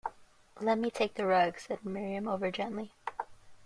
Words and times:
“Let 0.59 0.79
me 0.79 0.89
take 0.89 1.13
the 1.13 1.27
rug,” 1.27 1.59
said 1.59 1.85
Miriam 1.85 2.27
over-gently. 2.27 2.91